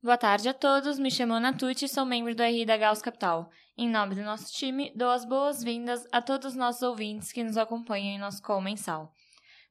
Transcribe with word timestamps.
Boa 0.00 0.16
tarde 0.16 0.48
a 0.48 0.54
todos, 0.54 0.96
me 0.96 1.10
chamo 1.10 1.34
Ana 1.34 1.52
Tucci 1.52 1.86
e 1.86 1.88
sou 1.88 2.06
membro 2.06 2.32
do 2.32 2.40
RI 2.44 2.64
da 2.64 2.76
Gauss 2.76 3.02
Capital. 3.02 3.50
Em 3.76 3.88
nome 3.88 4.14
do 4.14 4.22
nosso 4.22 4.52
time, 4.52 4.92
dou 4.94 5.10
as 5.10 5.24
boas-vindas 5.24 6.06
a 6.12 6.22
todos 6.22 6.52
os 6.52 6.54
nossos 6.54 6.82
ouvintes 6.82 7.32
que 7.32 7.42
nos 7.42 7.56
acompanham 7.56 8.14
em 8.14 8.18
nosso 8.18 8.40
call 8.40 8.60
mensal. 8.60 9.12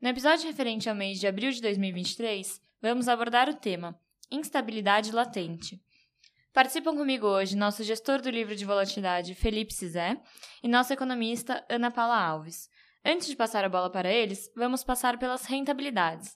No 0.01 0.09
episódio 0.09 0.45
referente 0.45 0.89
ao 0.89 0.95
mês 0.95 1.17
de 1.17 1.27
abril 1.27 1.49
de 1.49 1.61
2023, 1.61 2.61
vamos 2.81 3.07
abordar 3.07 3.47
o 3.47 3.53
tema 3.53 3.97
Instabilidade 4.29 5.13
Latente. 5.13 5.81
Participam 6.51 6.97
comigo 6.97 7.25
hoje 7.25 7.55
nosso 7.55 7.81
gestor 7.81 8.21
do 8.21 8.29
livro 8.29 8.53
de 8.53 8.65
volatilidade, 8.65 9.33
Felipe 9.33 9.73
Cizé, 9.73 10.19
e 10.61 10.67
nossa 10.67 10.93
economista, 10.93 11.65
Ana 11.69 11.89
Paula 11.89 12.17
Alves. 12.17 12.69
Antes 13.05 13.29
de 13.29 13.35
passar 13.37 13.63
a 13.63 13.69
bola 13.69 13.89
para 13.89 14.11
eles, 14.11 14.51
vamos 14.57 14.83
passar 14.83 15.17
pelas 15.17 15.45
rentabilidades. 15.45 16.35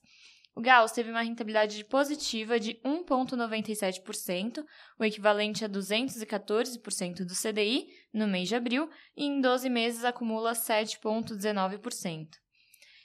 O 0.54 0.62
Gauss 0.62 0.92
teve 0.92 1.10
uma 1.10 1.22
rentabilidade 1.22 1.82
positiva 1.86 2.60
de 2.60 2.74
1,97%, 2.84 4.66
o 5.00 5.06
equivalente 5.06 5.64
a 5.64 5.70
214% 5.70 7.24
do 7.24 7.34
CDI, 7.34 7.88
no 8.14 8.28
mês 8.28 8.50
de 8.50 8.56
abril, 8.56 8.90
e 9.16 9.24
em 9.26 9.40
12 9.40 9.70
meses 9.70 10.04
acumula 10.04 10.52
7,19%. 10.52 12.28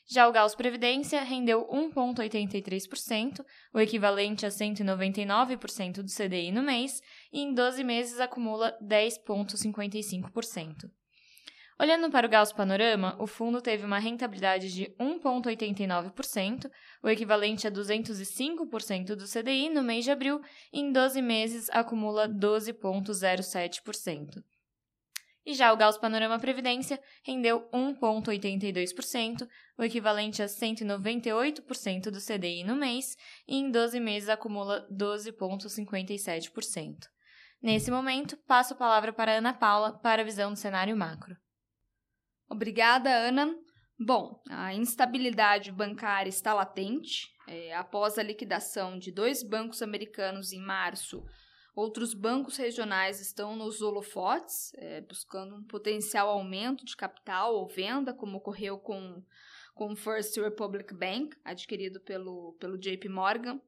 Já 0.09 0.29
o 0.29 0.33
Gauss 0.33 0.55
Previdência 0.55 1.21
rendeu 1.23 1.67
1,83%, 1.69 3.45
o 3.73 3.81
equivalente 3.81 4.47
a 4.47 4.49
199% 4.49 6.03
do 6.03 6.11
CDI 6.11 6.53
no 6.53 6.63
mês, 6.63 7.01
e 7.33 7.41
em 7.41 7.55
12 7.55 7.83
meses 7.85 8.21
acumula 8.21 8.77
10,55%. 8.83 10.91
Olhando 11.79 12.11
para 12.11 12.27
o 12.27 12.31
Gauss 12.31 12.55
Panorama, 12.55 13.15
o 13.19 13.27
fundo 13.27 13.61
teve 13.61 13.85
uma 13.85 13.99
rentabilidade 13.99 14.73
de 14.73 14.87
1,89%, 14.99 16.71
o 17.03 17.11
equivalente 17.11 17.67
a 17.67 17.71
205% 17.71 19.15
do 19.15 19.27
CDI 19.27 19.69
no 19.69 19.83
mês 19.83 20.03
de 20.03 20.11
abril, 20.11 20.41
e 20.73 20.81
em 20.81 20.91
12 20.91 21.21
meses 21.21 21.69
acumula 21.71 22.27
12,07%. 22.27 24.43
E 25.45 25.53
já 25.53 25.71
o 25.71 25.77
Gauss 25.77 25.99
Panorama 25.99 26.39
Previdência 26.39 26.99
rendeu 27.23 27.69
1,82%, 27.71 29.47
o 29.77 29.85
equivalente 29.85 30.43
a 30.43 30.47
198% 30.47 32.11
do 32.11 32.19
CDI 32.19 32.65
no 32.65 32.75
mês, 32.75 33.19
e 33.47 33.59
em 33.59 33.71
12 33.71 34.01
meses 34.01 34.31
acumula 34.31 34.89
12,57%. 34.91 37.07
Nesse 37.61 37.91
momento, 37.91 38.35
passo 38.47 38.73
a 38.73 38.77
palavra 38.77 39.13
para 39.13 39.33
a 39.33 39.35
Ana 39.37 39.53
Paula 39.53 39.93
para 39.99 40.23
a 40.23 40.25
visão 40.25 40.55
do 40.55 40.59
cenário 40.59 40.97
macro. 40.97 41.37
Obrigada, 42.49 43.11
Ana. 43.11 43.55
Bom, 43.99 44.43
a 44.51 44.75
instabilidade 44.75 45.73
bancária 45.73 46.29
está 46.29 46.53
latente. 46.53 47.35
É, 47.49 47.75
após 47.75 48.19
a 48.19 48.23
liquidação 48.23 48.99
de 48.99 49.11
dois 49.11 49.43
bancos 49.43 49.81
americanos 49.81 50.53
em 50.53 50.61
março, 50.61 51.25
outros 51.75 52.13
bancos 52.13 52.57
regionais 52.57 53.21
estão 53.21 53.57
nos 53.57 53.81
holofotes, 53.81 54.73
é, 54.75 55.01
buscando 55.01 55.55
um 55.57 55.65
potencial 55.65 56.29
aumento 56.29 56.85
de 56.85 56.97
capital 56.97 57.55
ou 57.55 57.69
venda, 57.69 58.13
como 58.13 58.37
ocorreu 58.37 58.79
com, 58.79 59.23
com 59.75 59.93
o 59.93 59.97
First 59.97 60.37
Republic 60.37 60.93
Bank, 60.95 61.37
adquirido 61.45 62.01
pelo, 62.01 62.55
pelo 62.61 62.79
JP 62.79 63.09
Morgan. 63.09 63.61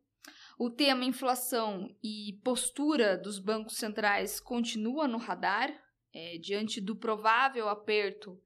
O 0.58 0.68
tema 0.70 1.04
inflação 1.04 1.88
e 2.02 2.38
postura 2.44 3.16
dos 3.16 3.38
bancos 3.38 3.76
centrais 3.76 4.40
continua 4.40 5.08
no 5.08 5.18
radar, 5.18 5.72
é, 6.12 6.36
diante 6.38 6.80
do 6.80 6.96
provável 6.96 7.68
aperto 7.68 8.38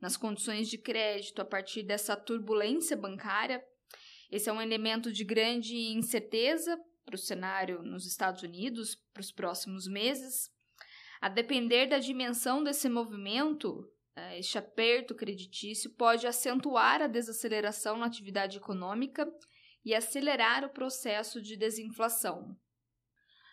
nas 0.00 0.16
condições 0.16 0.68
de 0.68 0.78
crédito 0.78 1.40
a 1.42 1.44
partir 1.44 1.82
dessa 1.82 2.16
turbulência 2.16 2.96
bancária. 2.96 3.62
Esse 4.30 4.48
é 4.48 4.52
um 4.52 4.62
elemento 4.62 5.12
de 5.12 5.24
grande 5.24 5.76
incerteza 5.92 6.78
para 7.04 7.16
o 7.16 7.18
cenário 7.18 7.82
nos 7.82 8.06
Estados 8.06 8.42
Unidos 8.42 8.94
para 9.12 9.20
os 9.20 9.32
próximos 9.32 9.86
meses. 9.86 10.50
A 11.20 11.28
depender 11.28 11.86
da 11.86 11.98
dimensão 11.98 12.62
desse 12.62 12.88
movimento, 12.88 13.84
é, 14.16 14.38
este 14.38 14.56
aperto 14.56 15.14
creditício 15.14 15.90
pode 15.90 16.26
acentuar 16.26 17.02
a 17.02 17.06
desaceleração 17.06 17.98
na 17.98 18.06
atividade 18.06 18.56
econômica 18.56 19.30
e 19.84 19.94
acelerar 19.94 20.64
o 20.64 20.70
processo 20.70 21.42
de 21.42 21.56
desinflação. 21.56 22.56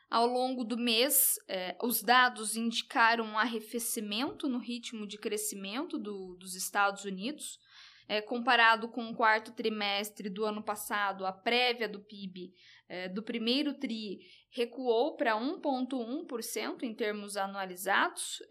Ao 0.10 0.26
longo 0.26 0.64
do 0.64 0.78
mês, 0.78 1.36
eh, 1.50 1.76
os 1.84 2.02
dados 2.02 2.56
indicaram 2.56 3.26
um 3.26 3.38
arrefecimento 3.38 4.48
no 4.48 4.58
ritmo 4.58 5.06
de 5.06 5.18
crescimento 5.18 6.00
do, 6.00 6.36
dos 6.36 6.56
Estados 6.56 7.04
Unidos. 7.04 7.60
Eh, 8.08 8.22
comparado 8.22 8.88
com 8.88 9.10
o 9.10 9.14
quarto 9.14 9.52
trimestre 9.52 10.30
do 10.30 10.46
ano 10.46 10.64
passado, 10.64 11.26
a 11.26 11.34
prévia 11.34 11.90
do 11.90 12.00
PIB 12.00 12.54
eh, 12.88 13.10
do 13.10 13.22
primeiro 13.22 13.74
TRI 13.74 14.20
recuou 14.50 15.18
para 15.18 15.36
1,1% 15.36 16.84
em 16.84 16.96
termos 16.96 17.36
anualizados, 17.36 18.42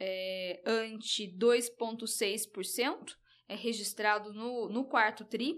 ante 0.66 1.26
2,6% 1.38 3.16
registrado 3.48 4.34
no, 4.34 4.68
no 4.68 4.84
quarto 4.84 5.24
TRI 5.24 5.56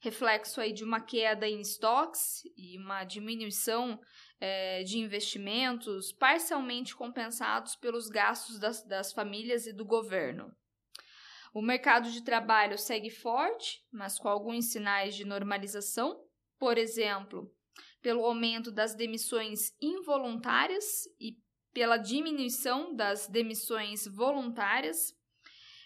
reflexo 0.00 0.60
aí 0.60 0.72
de 0.72 0.82
uma 0.82 1.00
queda 1.00 1.46
em 1.46 1.60
estoques 1.60 2.42
e 2.56 2.78
uma 2.78 3.04
diminuição 3.04 4.00
é, 4.40 4.82
de 4.82 4.98
investimentos 4.98 6.12
parcialmente 6.12 6.96
compensados 6.96 7.76
pelos 7.76 8.08
gastos 8.08 8.58
das, 8.58 8.82
das 8.84 9.12
famílias 9.12 9.66
e 9.66 9.72
do 9.72 9.84
governo. 9.84 10.50
O 11.52 11.60
mercado 11.60 12.10
de 12.10 12.22
trabalho 12.22 12.78
segue 12.78 13.10
forte, 13.10 13.84
mas 13.92 14.18
com 14.18 14.28
alguns 14.28 14.72
sinais 14.72 15.14
de 15.14 15.24
normalização, 15.24 16.24
por 16.58 16.78
exemplo, 16.78 17.52
pelo 18.00 18.24
aumento 18.24 18.70
das 18.70 18.94
demissões 18.94 19.72
involuntárias 19.80 21.04
e 21.20 21.36
pela 21.72 21.96
diminuição 21.96 22.94
das 22.94 23.28
demissões 23.28 24.06
voluntárias. 24.06 25.14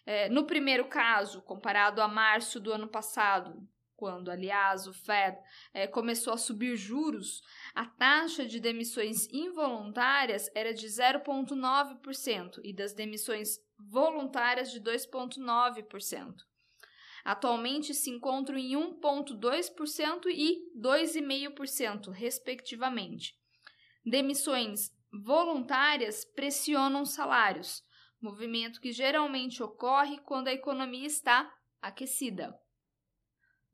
É, 0.06 0.28
no 0.28 0.46
primeiro 0.46 0.86
caso, 0.86 1.42
comparado 1.42 2.02
a 2.02 2.08
março 2.08 2.60
do 2.60 2.72
ano 2.72 2.88
passado, 2.88 3.66
quando, 3.96 4.30
aliás, 4.30 4.86
o 4.86 4.92
Fed 4.92 5.38
é, 5.72 5.86
começou 5.86 6.32
a 6.32 6.38
subir 6.38 6.76
juros, 6.76 7.40
a 7.74 7.84
taxa 7.86 8.46
de 8.46 8.60
demissões 8.60 9.26
involuntárias 9.32 10.48
era 10.54 10.72
de 10.72 10.86
0,9% 10.86 12.60
e 12.62 12.72
das 12.72 12.92
demissões 12.92 13.58
voluntárias 13.76 14.70
de 14.70 14.80
2,9%. 14.80 16.36
Atualmente 17.24 17.92
se 17.92 18.10
encontram 18.10 18.56
em 18.58 18.72
1,2% 18.72 20.26
e 20.28 20.70
2,5%, 20.78 22.10
respectivamente. 22.10 23.34
Demissões 24.04 24.92
voluntárias 25.10 26.24
pressionam 26.24 27.04
salários, 27.04 27.82
movimento 28.20 28.80
que 28.80 28.92
geralmente 28.92 29.62
ocorre 29.62 30.18
quando 30.18 30.48
a 30.48 30.52
economia 30.52 31.06
está 31.06 31.52
aquecida. 31.80 32.56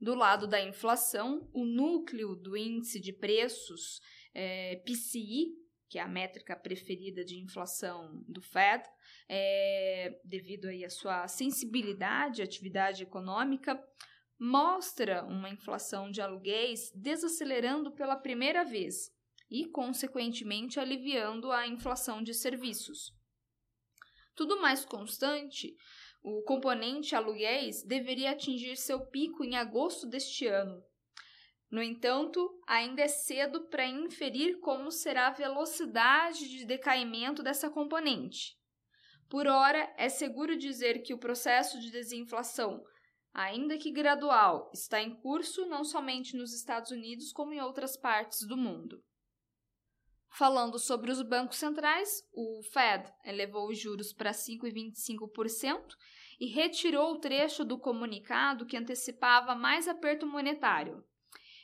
Do 0.00 0.14
lado 0.14 0.46
da 0.46 0.60
inflação, 0.60 1.48
o 1.52 1.64
núcleo 1.64 2.34
do 2.34 2.56
índice 2.56 2.98
de 2.98 3.12
preços 3.12 4.00
é, 4.32 4.76
PCI, 4.76 5.48
que 5.90 5.98
é 5.98 6.02
a 6.02 6.08
métrica 6.08 6.56
preferida 6.56 7.24
de 7.24 7.36
inflação 7.36 8.24
do 8.26 8.40
Fed, 8.40 8.82
é, 9.28 10.18
devido 10.24 10.66
aí 10.66 10.84
à 10.84 10.88
sua 10.88 11.28
sensibilidade 11.28 12.40
à 12.40 12.44
atividade 12.44 13.02
econômica, 13.02 13.78
mostra 14.38 15.22
uma 15.24 15.50
inflação 15.50 16.10
de 16.10 16.22
aluguéis 16.22 16.90
desacelerando 16.94 17.92
pela 17.92 18.16
primeira 18.16 18.64
vez 18.64 19.10
e, 19.50 19.66
consequentemente, 19.66 20.80
aliviando 20.80 21.52
a 21.52 21.66
inflação 21.66 22.22
de 22.22 22.32
serviços. 22.32 23.12
Tudo 24.34 24.60
mais 24.62 24.84
constante, 24.84 25.76
o 26.22 26.42
componente 26.42 27.14
aluguéis 27.14 27.82
deveria 27.82 28.32
atingir 28.32 28.76
seu 28.76 29.06
pico 29.06 29.44
em 29.44 29.56
agosto 29.56 30.06
deste 30.06 30.46
ano. 30.46 30.82
No 31.70 31.82
entanto, 31.82 32.50
ainda 32.66 33.02
é 33.02 33.08
cedo 33.08 33.68
para 33.68 33.86
inferir 33.86 34.58
como 34.58 34.90
será 34.90 35.28
a 35.28 35.32
velocidade 35.32 36.48
de 36.48 36.64
decaimento 36.66 37.42
dessa 37.42 37.70
componente. 37.70 38.58
Por 39.28 39.46
ora, 39.46 39.92
é 39.96 40.08
seguro 40.08 40.56
dizer 40.56 41.02
que 41.02 41.14
o 41.14 41.18
processo 41.18 41.78
de 41.78 41.90
desinflação, 41.92 42.82
ainda 43.32 43.78
que 43.78 43.92
gradual, 43.92 44.68
está 44.74 45.00
em 45.00 45.14
curso 45.14 45.64
não 45.66 45.84
somente 45.84 46.36
nos 46.36 46.52
Estados 46.52 46.90
Unidos, 46.90 47.32
como 47.32 47.52
em 47.52 47.60
outras 47.60 47.96
partes 47.96 48.40
do 48.46 48.56
mundo. 48.56 49.00
Falando 50.32 50.78
sobre 50.78 51.10
os 51.10 51.20
bancos 51.22 51.56
centrais, 51.56 52.22
o 52.32 52.62
Fed 52.72 53.12
elevou 53.24 53.68
os 53.68 53.78
juros 53.78 54.12
para 54.12 54.30
5,25% 54.30 55.96
e 56.38 56.46
retirou 56.46 57.12
o 57.12 57.18
trecho 57.18 57.64
do 57.64 57.78
comunicado 57.78 58.64
que 58.64 58.76
antecipava 58.76 59.54
mais 59.54 59.88
aperto 59.88 60.26
monetário. 60.26 61.04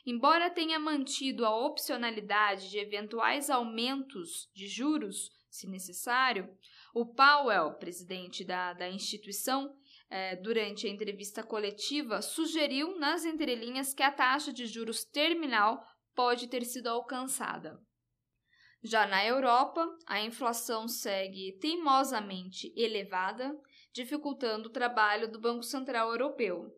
Embora 0.05 0.49
tenha 0.49 0.79
mantido 0.79 1.45
a 1.45 1.65
opcionalidade 1.65 2.69
de 2.69 2.77
eventuais 2.77 3.49
aumentos 3.49 4.49
de 4.53 4.67
juros, 4.67 5.31
se 5.49 5.67
necessário, 5.67 6.49
o 6.93 7.05
Powell, 7.05 7.73
presidente 7.73 8.45
da, 8.45 8.73
da 8.73 8.89
instituição, 8.89 9.75
eh, 10.09 10.35
durante 10.37 10.87
a 10.87 10.89
entrevista 10.89 11.43
coletiva, 11.43 12.21
sugeriu 12.21 12.97
nas 12.97 13.25
entrelinhas 13.25 13.93
que 13.93 14.03
a 14.03 14.11
taxa 14.11 14.53
de 14.53 14.65
juros 14.65 15.03
terminal 15.03 15.83
pode 16.15 16.47
ter 16.47 16.63
sido 16.63 16.87
alcançada. 16.87 17.79
Já 18.83 19.07
na 19.07 19.25
Europa, 19.25 19.87
a 20.05 20.21
inflação 20.21 20.87
segue 20.87 21.57
teimosamente 21.59 22.71
elevada, 22.75 23.59
dificultando 23.91 24.69
o 24.69 24.71
trabalho 24.71 25.31
do 25.31 25.39
Banco 25.39 25.63
Central 25.63 26.11
Europeu, 26.11 26.71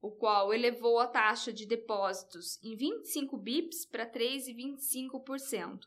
o 0.00 0.12
qual 0.12 0.54
elevou 0.54 1.00
a 1.00 1.06
taxa 1.06 1.52
de 1.52 1.66
depósitos 1.66 2.62
em 2.62 2.76
25 2.76 3.36
bips 3.36 3.84
para 3.84 4.10
3,25%, 4.10 5.80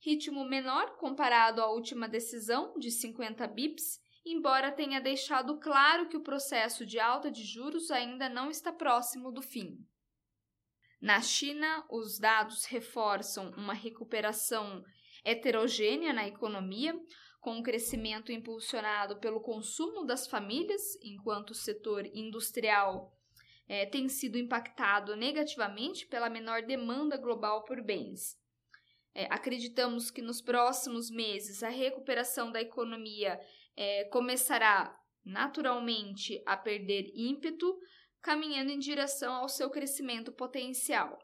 ritmo 0.00 0.44
menor 0.44 0.96
comparado 0.96 1.60
à 1.60 1.68
última 1.70 2.08
decisão 2.08 2.78
de 2.78 2.90
50 2.90 3.46
bips, 3.48 4.00
embora 4.24 4.70
tenha 4.70 5.00
deixado 5.00 5.58
claro 5.58 6.08
que 6.08 6.16
o 6.16 6.22
processo 6.22 6.86
de 6.86 7.00
alta 7.00 7.30
de 7.30 7.42
juros 7.42 7.90
ainda 7.90 8.28
não 8.28 8.50
está 8.50 8.72
próximo 8.72 9.32
do 9.32 9.42
fim. 9.42 9.84
Na 11.02 11.20
China, 11.20 11.84
os 11.90 12.16
dados 12.16 12.64
reforçam 12.64 13.50
uma 13.56 13.74
recuperação 13.74 14.84
heterogênea 15.24 16.12
na 16.12 16.28
economia, 16.28 16.94
com 17.40 17.54
um 17.56 17.62
crescimento 17.62 18.30
impulsionado 18.30 19.18
pelo 19.18 19.40
consumo 19.40 20.04
das 20.06 20.28
famílias, 20.28 20.80
enquanto 21.02 21.50
o 21.50 21.56
setor 21.56 22.06
industrial 22.06 23.12
é, 23.68 23.84
tem 23.84 24.08
sido 24.08 24.38
impactado 24.38 25.16
negativamente 25.16 26.06
pela 26.06 26.30
menor 26.30 26.62
demanda 26.62 27.16
global 27.16 27.64
por 27.64 27.82
bens. 27.82 28.40
É, 29.12 29.26
acreditamos 29.28 30.08
que 30.08 30.22
nos 30.22 30.40
próximos 30.40 31.10
meses 31.10 31.64
a 31.64 31.68
recuperação 31.68 32.52
da 32.52 32.62
economia 32.62 33.40
é, 33.76 34.04
começará 34.04 34.96
naturalmente 35.24 36.40
a 36.46 36.56
perder 36.56 37.10
ímpeto, 37.12 37.76
caminhando 38.22 38.70
em 38.70 38.78
direção 38.78 39.34
ao 39.34 39.48
seu 39.48 39.68
crescimento 39.68 40.32
potencial. 40.32 41.18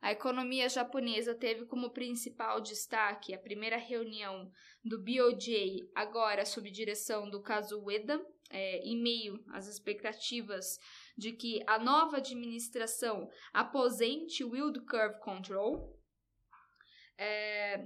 A 0.00 0.12
economia 0.12 0.66
japonesa 0.66 1.34
teve 1.34 1.66
como 1.66 1.92
principal 1.92 2.62
destaque 2.62 3.34
a 3.34 3.38
primeira 3.38 3.76
reunião 3.76 4.50
do 4.82 4.98
BOJ, 4.98 5.90
agora 5.94 6.46
sob 6.46 6.70
direção 6.70 7.28
do 7.28 7.42
caso 7.42 7.78
Ueda, 7.82 8.18
é, 8.48 8.78
em 8.78 9.00
meio 9.00 9.44
às 9.52 9.66
expectativas 9.68 10.78
de 11.18 11.32
que 11.32 11.62
a 11.66 11.78
nova 11.78 12.16
administração 12.16 13.28
aposente 13.52 14.42
o 14.42 14.56
Yield 14.56 14.80
Curve 14.86 15.20
Control. 15.20 16.00
É, 17.18 17.84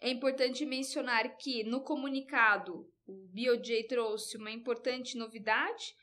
é 0.00 0.08
importante 0.08 0.64
mencionar 0.64 1.36
que 1.36 1.62
no 1.62 1.82
comunicado 1.82 2.90
o 3.06 3.28
BOJ 3.28 3.86
trouxe 3.86 4.38
uma 4.38 4.50
importante 4.50 5.18
novidade 5.18 5.94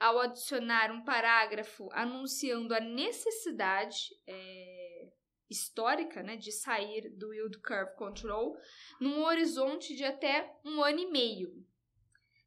ao 0.00 0.18
adicionar 0.18 0.90
um 0.90 1.04
parágrafo 1.04 1.90
anunciando 1.92 2.74
a 2.74 2.80
necessidade 2.80 4.08
é, 4.26 5.12
histórica 5.50 6.22
né, 6.22 6.36
de 6.36 6.50
sair 6.50 7.10
do 7.10 7.34
Yield 7.34 7.58
Curve 7.58 7.94
Control 7.96 8.56
num 8.98 9.22
horizonte 9.22 9.94
de 9.94 10.02
até 10.02 10.56
um 10.64 10.82
ano 10.82 11.00
e 11.00 11.10
meio. 11.10 11.66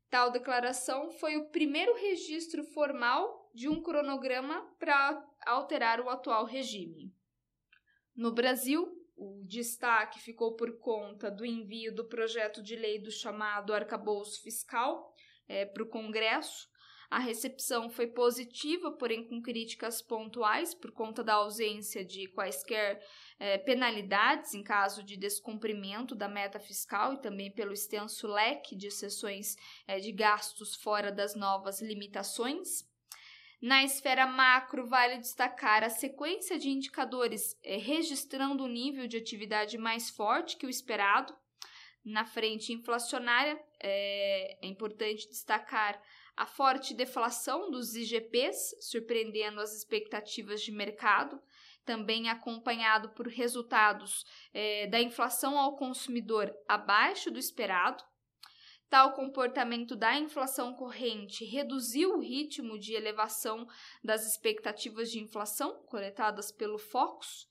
Tal 0.09 0.31
declaração 0.31 1.11
foi 1.11 1.37
o 1.37 1.49
primeiro 1.49 1.93
registro 1.95 2.63
formal 2.63 3.51
de 3.53 3.69
um 3.69 3.83
cronograma 3.83 4.63
para 4.79 5.23
alterar 5.45 5.99
o 6.01 6.09
atual 6.09 6.45
regime. 6.45 7.13
No 8.15 8.31
Brasil, 8.31 8.91
o 9.15 9.43
destaque 9.45 10.19
ficou 10.19 10.55
por 10.55 10.79
conta 10.79 11.29
do 11.29 11.45
envio 11.45 11.93
do 11.93 12.05
projeto 12.05 12.63
de 12.63 12.75
lei 12.75 12.99
do 12.99 13.11
chamado 13.11 13.73
arcabouço 13.73 14.41
fiscal 14.41 15.13
é, 15.47 15.65
para 15.65 15.83
o 15.83 15.89
Congresso, 15.89 16.67
a 17.09 17.19
recepção 17.19 17.89
foi 17.89 18.07
positiva, 18.07 18.91
porém 18.91 19.27
com 19.27 19.41
críticas 19.41 20.01
pontuais 20.01 20.73
por 20.73 20.91
conta 20.91 21.23
da 21.23 21.33
ausência 21.33 22.03
de 22.03 22.27
quaisquer 22.29 23.01
é, 23.39 23.57
penalidades 23.57 24.53
em 24.53 24.63
caso 24.63 25.03
de 25.03 25.17
descumprimento 25.17 26.15
da 26.15 26.27
meta 26.27 26.59
fiscal 26.59 27.13
e 27.13 27.21
também 27.21 27.51
pelo 27.51 27.73
extenso 27.73 28.27
leque 28.27 28.75
de 28.75 28.89
sessões 28.89 29.55
é, 29.87 29.99
de 29.99 30.11
gastos 30.11 30.75
fora 30.75 31.11
das 31.11 31.35
novas 31.35 31.81
limitações. 31.81 32.91
Na 33.61 33.81
esfera 33.81 34.27
macro, 34.27 34.85
vale 34.85 35.19
destacar 35.19 35.85
a 35.85 35.89
sequência 35.89 36.59
de 36.59 36.69
indicadores 36.69 37.57
é, 37.63 37.77
registrando 37.77 38.65
um 38.65 38.67
nível 38.67 39.07
de 39.07 39.15
atividade 39.15 39.77
mais 39.77 40.09
forte 40.09 40.57
que 40.57 40.65
o 40.65 40.69
esperado. 40.69 41.33
Na 42.03 42.25
frente 42.25 42.73
inflacionária, 42.73 43.57
é, 43.79 44.65
é 44.65 44.67
importante 44.67 45.27
destacar 45.29 46.01
a 46.35 46.45
forte 46.45 46.93
deflação 46.93 47.71
dos 47.71 47.95
IGPs, 47.95 48.75
surpreendendo 48.81 49.61
as 49.61 49.73
expectativas 49.73 50.61
de 50.61 50.71
mercado, 50.71 51.39
também 51.85 52.29
acompanhado 52.29 53.09
por 53.09 53.27
resultados 53.27 54.25
é, 54.53 54.87
da 54.87 55.01
inflação 55.01 55.57
ao 55.57 55.77
consumidor 55.77 56.53
abaixo 56.67 57.29
do 57.31 57.39
esperado. 57.39 58.03
Tal 58.89 59.13
comportamento 59.13 59.95
da 59.95 60.15
inflação 60.15 60.73
corrente 60.75 61.43
reduziu 61.45 62.15
o 62.15 62.19
ritmo 62.19 62.77
de 62.77 62.93
elevação 62.93 63.67
das 64.03 64.25
expectativas 64.27 65.09
de 65.09 65.19
inflação 65.19 65.83
coletadas 65.85 66.51
pelo 66.51 66.77
Focus, 66.77 67.47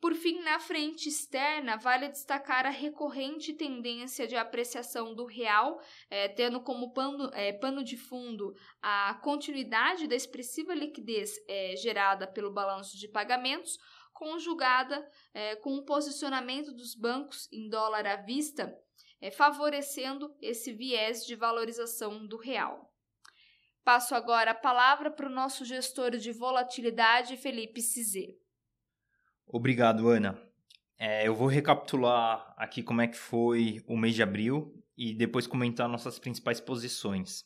por 0.00 0.14
fim, 0.14 0.40
na 0.42 0.60
frente 0.60 1.08
externa, 1.08 1.76
vale 1.76 2.08
destacar 2.08 2.66
a 2.66 2.70
recorrente 2.70 3.54
tendência 3.54 4.26
de 4.26 4.36
apreciação 4.36 5.14
do 5.14 5.24
real, 5.24 5.80
é, 6.10 6.28
tendo 6.28 6.60
como 6.60 6.92
pano, 6.92 7.30
é, 7.32 7.52
pano, 7.52 7.82
de 7.82 7.96
fundo 7.96 8.54
a 8.82 9.14
continuidade 9.22 10.06
da 10.06 10.14
expressiva 10.14 10.74
liquidez 10.74 11.32
é, 11.48 11.74
gerada 11.76 12.26
pelo 12.26 12.52
balanço 12.52 12.98
de 12.98 13.08
pagamentos, 13.08 13.78
conjugada 14.12 15.06
com 15.60 15.74
o 15.74 15.84
posicionamento 15.84 16.72
dos 16.72 16.94
bancos 16.94 17.46
em 17.52 17.68
dólar 17.68 18.06
à 18.06 18.16
vista, 18.16 18.74
favorecendo 19.36 20.34
esse 20.40 20.72
viés 20.72 21.26
de 21.26 21.36
valorização 21.36 22.26
do 22.26 22.38
real. 22.38 22.90
Passo 23.84 24.14
agora 24.14 24.52
a 24.52 24.54
palavra 24.54 25.10
para 25.10 25.26
o 25.26 25.30
nosso 25.30 25.66
gestor 25.66 26.12
de 26.12 26.32
volatilidade, 26.32 27.36
Felipe 27.36 27.82
Cizê. 27.82 28.38
Obrigado, 29.48 30.08
Ana. 30.08 30.36
É, 30.98 31.28
eu 31.28 31.34
vou 31.34 31.46
recapitular 31.46 32.52
aqui 32.56 32.82
como 32.82 33.00
é 33.00 33.06
que 33.06 33.16
foi 33.16 33.80
o 33.86 33.96
mês 33.96 34.14
de 34.14 34.22
abril 34.22 34.74
e 34.96 35.14
depois 35.14 35.46
comentar 35.46 35.88
nossas 35.88 36.18
principais 36.18 36.60
posições. 36.60 37.44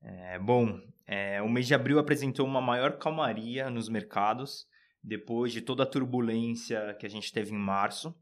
É, 0.00 0.38
bom, 0.38 0.80
é, 1.06 1.42
o 1.42 1.48
mês 1.48 1.66
de 1.66 1.74
abril 1.74 1.98
apresentou 1.98 2.46
uma 2.46 2.60
maior 2.60 2.96
calmaria 2.96 3.68
nos 3.68 3.88
mercados 3.88 4.66
depois 5.02 5.52
de 5.52 5.60
toda 5.60 5.82
a 5.82 5.86
turbulência 5.86 6.94
que 6.98 7.06
a 7.06 7.10
gente 7.10 7.32
teve 7.32 7.52
em 7.52 7.58
março. 7.58 8.14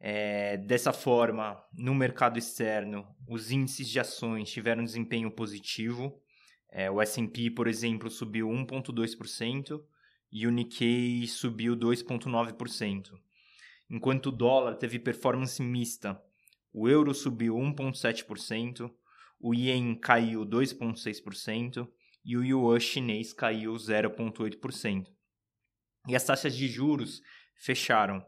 É, 0.00 0.56
dessa 0.56 0.92
forma, 0.92 1.62
no 1.74 1.94
mercado 1.94 2.38
externo, 2.38 3.06
os 3.28 3.50
índices 3.50 3.88
de 3.88 4.00
ações 4.00 4.50
tiveram 4.50 4.82
desempenho 4.82 5.30
positivo. 5.30 6.18
É, 6.70 6.90
o 6.90 7.00
S&P, 7.02 7.50
por 7.50 7.68
exemplo, 7.68 8.08
subiu 8.08 8.48
1,2%, 8.48 9.84
e 10.32 10.46
o 10.46 10.50
Nikkei 10.50 11.26
subiu 11.26 11.76
2,9%, 11.76 13.12
enquanto 13.90 14.26
o 14.26 14.32
dólar 14.32 14.76
teve 14.76 14.98
performance 14.98 15.62
mista. 15.62 16.18
O 16.72 16.88
euro 16.88 17.12
subiu 17.12 17.54
1,7%, 17.56 18.90
o 19.38 19.52
ien 19.52 19.94
caiu 19.94 20.46
2,6% 20.46 21.86
e 22.24 22.36
o 22.36 22.42
yuan 22.42 22.80
chinês 22.80 23.32
caiu 23.34 23.74
0,8%. 23.74 25.06
E 26.08 26.16
as 26.16 26.24
taxas 26.24 26.56
de 26.56 26.66
juros 26.66 27.20
fecharam. 27.56 28.24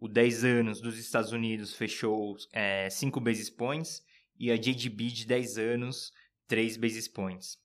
O 0.00 0.08
10 0.08 0.44
anos 0.44 0.80
dos 0.80 0.98
Estados 0.98 1.32
Unidos 1.32 1.74
fechou 1.74 2.36
é, 2.52 2.90
5 2.90 3.20
basis 3.20 3.48
points 3.48 4.02
e 4.38 4.50
a 4.50 4.56
JGB 4.56 5.06
de 5.06 5.26
10 5.26 5.58
anos 5.58 6.12
3 6.48 6.76
basis 6.76 7.08
points. 7.08 7.58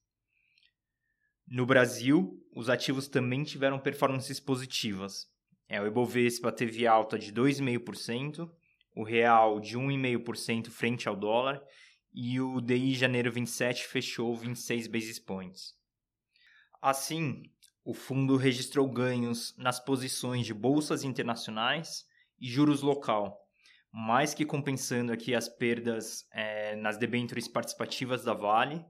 No 1.54 1.66
Brasil, 1.66 2.42
os 2.56 2.70
ativos 2.70 3.10
também 3.10 3.44
tiveram 3.44 3.78
performances 3.78 4.40
positivas. 4.40 5.28
É, 5.68 5.82
o 5.82 5.86
Ibovespa 5.86 6.50
teve 6.50 6.88
alta 6.88 7.20
de 7.20 7.34
2,5%, 7.34 8.50
o 8.96 9.04
real 9.04 9.60
de 9.60 9.78
1,5% 9.78 10.70
frente 10.70 11.10
ao 11.10 11.16
dólar 11.16 11.62
e 12.14 12.40
o 12.40 12.62
DI 12.62 12.94
janeiro 12.94 13.30
27 13.34 13.86
fechou 13.86 14.34
26 14.34 14.88
basis 14.88 15.20
points. 15.20 15.74
Assim, 16.82 17.44
o 17.84 17.94
fundo 17.94 18.38
registrou 18.38 18.90
ganhos 18.90 19.54
nas 19.58 19.78
posições 19.78 20.46
de 20.46 20.54
bolsas 20.54 21.04
internacionais 21.04 22.06
e 22.40 22.48
juros 22.48 22.82
local, 22.82 23.38
mais 23.92 24.34
que 24.34 24.46
compensando 24.46 25.12
aqui 25.12 25.36
as 25.36 25.50
perdas 25.50 26.26
é, 26.32 26.78
nas 26.78 26.98
debêntures 26.98 27.50
participativas 27.50 28.24
da 28.24 28.34
Vale 28.34 28.86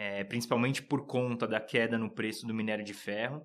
é, 0.00 0.22
principalmente 0.22 0.80
por 0.80 1.06
conta 1.06 1.44
da 1.44 1.58
queda 1.58 1.98
no 1.98 2.08
preço 2.08 2.46
do 2.46 2.54
minério 2.54 2.84
de 2.84 2.94
ferro 2.94 3.44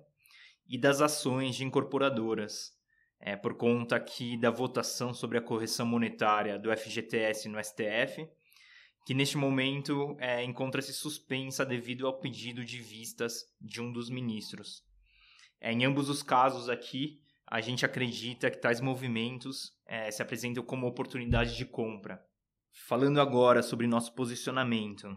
e 0.68 0.78
das 0.78 1.00
ações 1.00 1.56
de 1.56 1.64
incorporadoras, 1.64 2.70
é, 3.18 3.34
por 3.34 3.56
conta 3.56 3.96
aqui 3.96 4.36
da 4.36 4.52
votação 4.52 5.12
sobre 5.12 5.36
a 5.36 5.42
correção 5.42 5.84
monetária 5.84 6.56
do 6.56 6.70
FGTS 6.70 7.48
no 7.48 7.58
STF, 7.58 8.28
que 9.04 9.14
neste 9.14 9.36
momento 9.36 10.16
é, 10.20 10.44
encontra-se 10.44 10.92
suspensa 10.92 11.66
devido 11.66 12.06
ao 12.06 12.20
pedido 12.20 12.64
de 12.64 12.80
vistas 12.80 13.52
de 13.60 13.80
um 13.80 13.90
dos 13.90 14.08
ministros. 14.08 14.84
É, 15.60 15.72
em 15.72 15.84
ambos 15.84 16.08
os 16.08 16.22
casos 16.22 16.68
aqui, 16.68 17.20
a 17.48 17.60
gente 17.60 17.84
acredita 17.84 18.48
que 18.48 18.60
tais 18.60 18.80
movimentos 18.80 19.72
é, 19.84 20.08
se 20.08 20.22
apresentam 20.22 20.62
como 20.62 20.86
oportunidade 20.86 21.56
de 21.56 21.64
compra. 21.64 22.24
Falando 22.86 23.20
agora 23.20 23.60
sobre 23.60 23.88
nosso 23.88 24.14
posicionamento, 24.14 25.08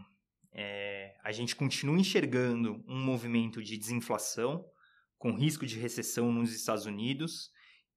é, 0.60 0.87
a 1.28 1.32
gente 1.32 1.54
continua 1.54 1.98
enxergando 1.98 2.82
um 2.88 2.98
movimento 2.98 3.62
de 3.62 3.76
desinflação, 3.76 4.64
com 5.18 5.36
risco 5.36 5.66
de 5.66 5.78
recessão 5.78 6.32
nos 6.32 6.54
Estados 6.54 6.86
Unidos, 6.86 7.50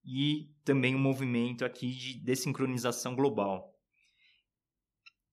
e 0.04 0.50
também 0.66 0.94
um 0.94 1.00
movimento 1.00 1.64
aqui 1.64 1.92
de 1.92 2.22
desincronização 2.22 3.16
global. 3.16 3.74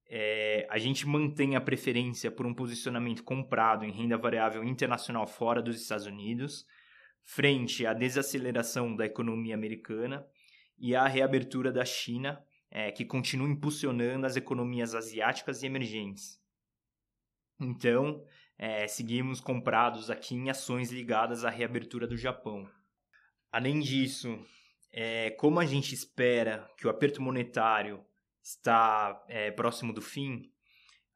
É, 0.08 0.64
a 0.70 0.78
gente 0.78 1.08
mantém 1.08 1.56
a 1.56 1.60
preferência 1.60 2.30
por 2.30 2.46
um 2.46 2.54
posicionamento 2.54 3.24
comprado 3.24 3.84
em 3.84 3.90
renda 3.90 4.16
variável 4.16 4.62
internacional 4.62 5.26
fora 5.26 5.60
dos 5.60 5.82
Estados 5.82 6.06
Unidos, 6.06 6.64
frente 7.24 7.84
à 7.84 7.92
desaceleração 7.92 8.94
da 8.94 9.06
economia 9.06 9.56
americana 9.56 10.24
e 10.78 10.94
à 10.94 11.08
reabertura 11.08 11.72
da 11.72 11.84
China, 11.84 12.40
é, 12.70 12.92
que 12.92 13.04
continua 13.04 13.48
impulsionando 13.48 14.24
as 14.24 14.36
economias 14.36 14.94
asiáticas 14.94 15.64
e 15.64 15.66
emergentes. 15.66 16.38
Então, 17.60 18.24
é, 18.56 18.86
seguimos 18.86 19.40
comprados 19.40 20.10
aqui 20.10 20.34
em 20.34 20.50
ações 20.50 20.90
ligadas 20.90 21.44
à 21.44 21.50
reabertura 21.50 22.06
do 22.06 22.16
Japão. 22.16 22.68
Além 23.50 23.80
disso, 23.80 24.38
é, 24.92 25.30
como 25.30 25.58
a 25.58 25.66
gente 25.66 25.94
espera 25.94 26.68
que 26.76 26.86
o 26.86 26.90
aperto 26.90 27.20
monetário 27.20 28.04
está 28.42 29.24
é, 29.28 29.50
próximo 29.50 29.92
do 29.92 30.00
fim, 30.00 30.50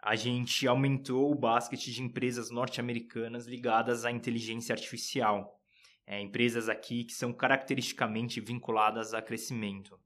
a 0.01 0.17
gente 0.17 0.67
aumentou 0.67 1.31
o 1.31 1.35
basket 1.35 1.81
de 1.81 2.03
empresas 2.03 2.51
norte-americanas 2.51 3.47
ligadas 3.47 4.05
à 4.05 4.11
inteligência 4.11 4.73
artificial. 4.73 5.61
É, 6.05 6.21
empresas 6.21 6.69
aqui 6.69 7.05
que 7.05 7.13
são 7.13 7.33
caracteristicamente 7.33 8.41
vinculadas 8.41 9.15
a 9.15 9.23
crescimento. 9.23 9.99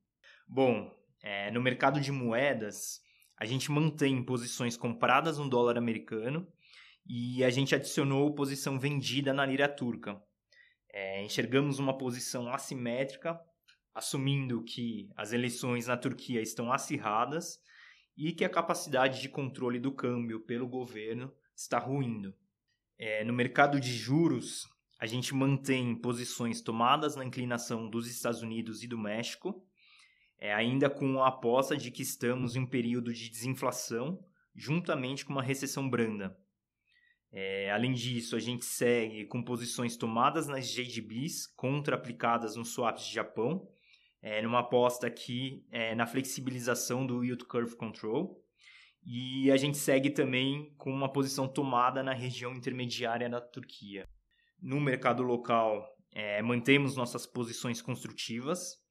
Bom, 0.46 0.94
é, 1.22 1.50
no 1.50 1.62
mercado 1.62 2.00
de 2.00 2.12
moedas, 2.12 3.00
a 3.38 3.44
gente 3.44 3.70
mantém 3.70 4.22
posições 4.22 4.76
compradas 4.76 5.38
no 5.38 5.48
dólar 5.48 5.76
americano 5.76 6.46
e 7.06 7.44
a 7.44 7.50
gente 7.50 7.74
adicionou 7.74 8.34
posição 8.34 8.78
vendida 8.78 9.32
na 9.32 9.44
lira 9.44 9.68
turca. 9.68 10.20
É, 10.92 11.22
enxergamos 11.22 11.78
uma 11.78 11.96
posição 11.96 12.52
assimétrica 12.52 13.38
assumindo 13.94 14.62
que 14.62 15.08
as 15.16 15.32
eleições 15.32 15.86
na 15.86 15.96
Turquia 15.96 16.42
estão 16.42 16.70
acirradas 16.70 17.58
e 18.16 18.32
que 18.32 18.44
a 18.44 18.48
capacidade 18.48 19.22
de 19.22 19.28
controle 19.28 19.78
do 19.80 19.90
câmbio 19.90 20.40
pelo 20.40 20.68
governo 20.68 21.32
está 21.54 21.78
ruindo. 21.78 22.34
É, 22.98 23.24
no 23.24 23.32
mercado 23.32 23.80
de 23.80 23.92
juros, 23.92 24.68
a 24.98 25.06
gente 25.06 25.34
mantém 25.34 25.94
posições 25.94 26.60
tomadas 26.60 27.16
na 27.16 27.24
inclinação 27.24 27.88
dos 27.88 28.06
Estados 28.06 28.42
Unidos 28.42 28.82
e 28.82 28.86
do 28.86 28.98
México, 28.98 29.66
é, 30.38 30.52
ainda 30.52 30.90
com 30.90 31.22
a 31.22 31.28
aposta 31.28 31.76
de 31.76 31.90
que 31.90 32.02
estamos 32.02 32.56
em 32.56 32.60
um 32.60 32.66
período 32.66 33.12
de 33.12 33.28
desinflação, 33.28 34.18
juntamente 34.54 35.24
com 35.24 35.32
uma 35.32 35.42
recessão 35.42 35.88
branda. 35.88 36.36
É, 37.32 37.70
além 37.70 37.92
disso, 37.92 38.36
a 38.36 38.38
gente 38.38 38.64
segue 38.64 39.26
com 39.26 39.42
posições 39.42 39.96
tomadas 39.96 40.46
nas 40.46 40.68
JGBs 40.68 41.46
contra 41.54 41.96
aplicadas 41.96 42.56
nos 42.56 42.72
swaps 42.72 43.06
de 43.06 43.14
Japão, 43.14 43.68
é, 44.22 44.40
numa 44.42 44.60
aposta 44.60 45.06
aqui 45.06 45.64
é, 45.70 45.94
na 45.94 46.06
flexibilização 46.06 47.06
do 47.06 47.22
yield 47.22 47.44
curve 47.44 47.76
control. 47.76 48.42
E 49.04 49.50
a 49.52 49.56
gente 49.56 49.76
segue 49.76 50.10
também 50.10 50.74
com 50.76 50.90
uma 50.90 51.12
posição 51.12 51.46
tomada 51.46 52.02
na 52.02 52.12
região 52.12 52.52
intermediária 52.52 53.28
da 53.28 53.40
Turquia. 53.40 54.08
No 54.60 54.80
mercado 54.80 55.22
local, 55.22 55.86
é, 56.12 56.42
mantemos 56.42 56.96
nossas 56.96 57.24
posições 57.24 57.80
construtivas. 57.80 58.82